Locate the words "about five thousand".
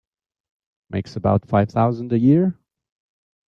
1.15-2.11